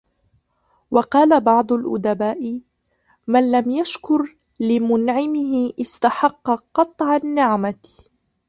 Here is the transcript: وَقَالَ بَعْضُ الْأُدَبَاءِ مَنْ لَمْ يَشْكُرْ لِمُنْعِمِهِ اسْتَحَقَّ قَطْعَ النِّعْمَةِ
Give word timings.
وَقَالَ 0.91 1.41
بَعْضُ 1.41 1.71
الْأُدَبَاءِ 1.73 2.61
مَنْ 3.27 3.51
لَمْ 3.51 3.71
يَشْكُرْ 3.71 4.35
لِمُنْعِمِهِ 4.59 5.73
اسْتَحَقَّ 5.81 6.51
قَطْعَ 6.73 7.15
النِّعْمَةِ 7.15 7.75